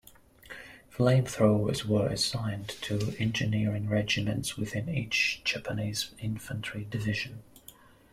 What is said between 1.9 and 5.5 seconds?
assigned to engineering regiments within each